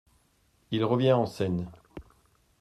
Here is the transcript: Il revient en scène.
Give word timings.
Il 0.71 0.83
revient 0.83 1.13
en 1.13 1.27
scène. 1.27 1.69